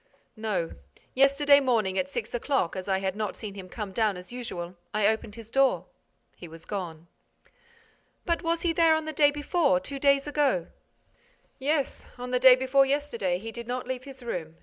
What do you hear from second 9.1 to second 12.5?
day before, two days ago?" "Yes. On the